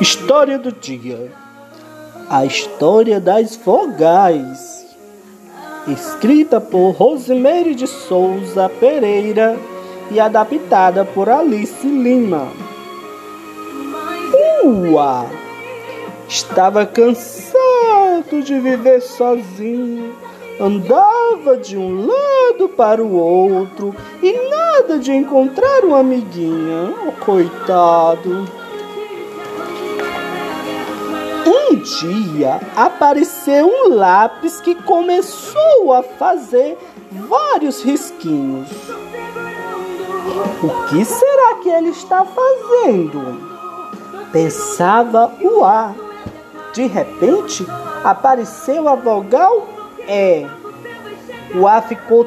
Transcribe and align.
História 0.00 0.58
do 0.58 0.72
dia. 0.72 1.30
A 2.30 2.46
história 2.46 3.20
das 3.20 3.54
vogais. 3.56 4.86
Escrita 5.86 6.58
por 6.58 6.92
Rosemary 6.92 7.74
de 7.74 7.86
Souza 7.86 8.70
Pereira 8.80 9.58
e 10.10 10.18
adaptada 10.18 11.04
por 11.04 11.28
Alice 11.28 11.86
Lima. 11.86 12.48
Ua! 14.64 15.26
Estava 16.26 16.86
cansado 16.86 18.40
de 18.42 18.58
viver 18.58 19.02
sozinho. 19.02 20.14
Andava 20.58 21.58
de 21.58 21.76
um 21.76 22.06
lado 22.06 22.70
para 22.70 23.04
o 23.04 23.16
outro 23.16 23.94
e 24.22 24.48
nada 24.48 24.98
de 24.98 25.12
encontrar 25.12 25.84
uma 25.84 25.98
amiguinha. 25.98 26.94
Oh, 27.06 27.12
coitado! 27.22 28.59
Dia 31.80 32.60
apareceu 32.76 33.66
um 33.66 33.94
lápis 33.94 34.60
que 34.60 34.74
começou 34.74 35.92
a 35.92 36.02
fazer 36.02 36.78
vários 37.10 37.82
risquinhos. 37.82 38.68
O 40.62 40.88
que 40.88 41.04
será 41.04 41.54
que 41.62 41.68
ele 41.68 41.90
está 41.90 42.24
fazendo? 42.24 43.40
Pensava 44.32 45.32
o 45.40 45.64
A. 45.64 45.94
De 46.72 46.86
repente 46.86 47.66
apareceu 48.04 48.88
a 48.88 48.94
vogal 48.94 49.68
E. 50.06 50.46
O 51.54 51.66
A 51.66 51.82
ficou 51.82 52.26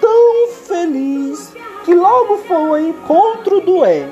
tão 0.00 0.48
feliz 0.66 1.52
que 1.84 1.94
logo 1.94 2.38
foi 2.38 2.56
ao 2.56 2.78
encontro 2.78 3.60
do 3.60 3.84
E. 3.84 4.06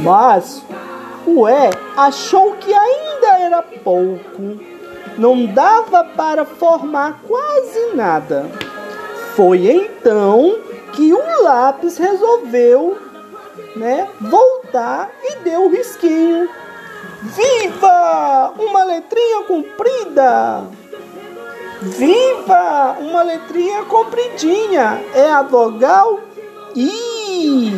Mas 0.00 0.62
E 1.26 1.98
achou 1.98 2.52
que 2.52 2.72
ainda 2.72 3.38
era 3.40 3.62
pouco, 3.62 4.60
não 5.16 5.46
dava 5.46 6.04
para 6.04 6.44
formar 6.44 7.20
quase 7.26 7.94
nada. 7.94 8.46
Foi 9.34 9.66
então 9.66 10.58
que 10.92 11.12
o 11.12 11.42
lápis 11.42 11.98
resolveu 11.98 12.98
né, 13.76 14.08
voltar 14.20 15.10
e 15.22 15.36
deu 15.36 15.62
o 15.62 15.66
um 15.66 15.70
risquinho. 15.70 16.48
Viva! 17.22 18.52
Uma 18.58 18.84
letrinha 18.84 19.42
comprida! 19.44 20.64
Viva! 21.80 22.96
Uma 23.00 23.22
letrinha 23.22 23.84
compridinha! 23.84 25.02
É 25.14 25.30
a 25.30 25.42
vogal 25.42 26.20
I. 26.76 27.72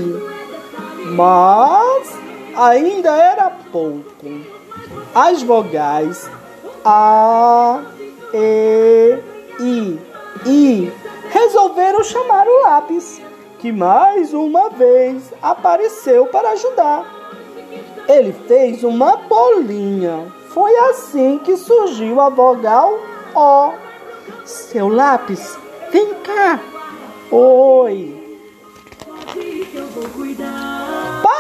Mas 1.15 2.16
ainda 2.57 3.11
era 3.11 3.51
pouco. 3.71 4.27
As 5.15 5.43
vogais 5.43 6.29
A, 6.85 7.83
E, 8.33 9.19
I, 9.61 10.01
I 10.47 10.93
resolveram 11.31 12.03
chamar 12.03 12.47
o 12.47 12.63
lápis, 12.63 13.21
que 13.59 13.73
mais 13.73 14.33
uma 14.33 14.71
vez 14.71 15.33
apareceu 15.43 16.27
para 16.27 16.51
ajudar. 16.51 17.05
Ele 18.09 18.33
fez 18.47 18.85
uma 18.85 19.17
bolinha. 19.17 20.33
Foi 20.49 20.75
assim 20.91 21.39
que 21.39 21.57
surgiu 21.57 22.21
a 22.21 22.29
vogal 22.29 22.99
O. 23.35 23.73
Seu 24.45 24.89
lápis, 24.89 25.59
vem 25.91 26.15
cá. 26.15 26.61
Oi. 27.31 28.15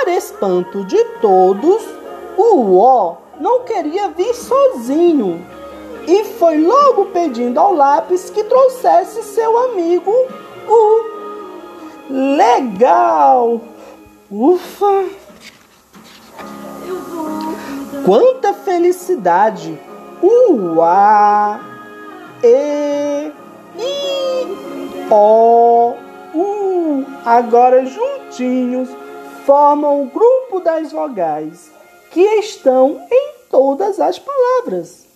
Para 0.07 0.15
espanto 0.15 0.85
de 0.85 1.03
todos, 1.21 1.83
o 2.37 2.79
O 2.79 3.17
não 3.41 3.65
queria 3.65 4.07
vir 4.11 4.33
sozinho 4.35 5.45
e 6.07 6.23
foi 6.39 6.59
logo 6.59 7.07
pedindo 7.07 7.59
ao 7.59 7.75
lápis 7.75 8.31
que 8.31 8.45
trouxesse 8.45 9.25
seu 9.25 9.59
amigo 9.59 10.13
O. 10.69 11.01
Legal! 12.09 13.61
Ufa! 14.31 15.07
Quanta 18.05 18.55
felicidade! 18.55 19.77
Uá! 20.23 21.59
E! 22.45 23.33
I! 23.77 25.09
O! 25.11 25.95
U! 26.33 27.05
Agora 27.25 27.85
juntinhos 27.85 28.89
formam 29.47 30.03
o 30.03 30.07
grupo 30.07 30.59
das 30.59 30.91
vogais 30.91 31.71
que 32.11 32.21
estão 32.21 33.01
em 33.09 33.33
todas 33.49 34.01
as 34.01 34.19
palavras. 34.19 35.07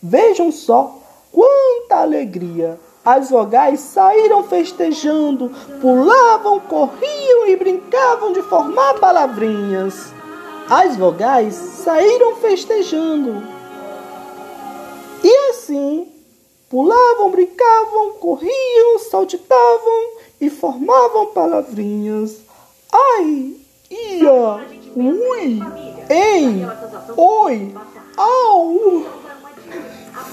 Vejam 0.00 0.52
só 0.52 0.96
quanta 1.32 1.96
alegria! 1.96 2.78
As 3.04 3.30
vogais 3.30 3.80
saíram 3.80 4.44
festejando, 4.44 5.50
pulavam, 5.80 6.60
corriam 6.60 7.48
e 7.48 7.56
brincavam 7.56 8.32
de 8.32 8.42
formar 8.42 8.94
palavrinhas. 9.00 10.12
As 10.70 10.96
vogais 10.96 11.52
saíram 11.52 12.36
festejando. 12.36 13.42
E 15.24 15.36
assim, 15.50 16.06
pulavam, 16.70 17.32
brincavam, 17.32 18.12
corriam, 18.20 19.00
saltitavam 19.10 20.12
e 20.40 20.48
formavam 20.48 21.26
palavrinhas. 21.26 22.38
Ai, 22.92 23.61
ia, 23.92 24.60
ui, 24.96 25.62
ei, 26.08 26.66
oi, 27.16 27.74
au. 28.16 29.04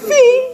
Fim. 0.06 0.49